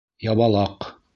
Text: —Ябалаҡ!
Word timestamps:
—Ябалаҡ! 0.27 0.91